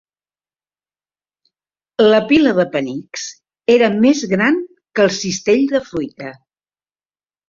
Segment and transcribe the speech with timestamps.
[2.11, 3.25] La pila de penics
[3.73, 4.57] era més gran
[4.97, 6.31] que el cistell de fruita.